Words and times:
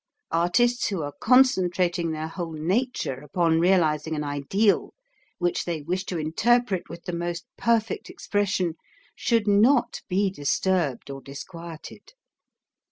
Artists 0.31 0.87
who 0.87 1.03
are 1.03 1.13
concen 1.21 1.67
trating 1.69 2.11
their 2.11 2.27
whole 2.27 2.53
nature 2.53 3.21
upon 3.21 3.59
realizing 3.59 4.15
an 4.15 4.23
ideal, 4.23 4.95
which 5.37 5.63
they 5.65 5.83
wish 5.83 6.05
to 6.05 6.17
interpret 6.17 6.89
with 6.89 7.03
the 7.03 7.13
most 7.13 7.45
perfect 7.55 8.09
expression, 8.09 8.73
should 9.15 9.47
not 9.47 10.01
be 10.09 10.31
dis 10.31 10.59
turbed 10.59 11.11
or 11.11 11.21
disquieted. 11.21 12.13